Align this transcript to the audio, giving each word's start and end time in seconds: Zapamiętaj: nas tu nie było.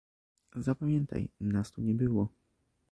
Zapamiętaj: 0.55 1.29
nas 1.39 1.71
tu 1.71 1.81
nie 1.81 1.93
było. 1.93 2.29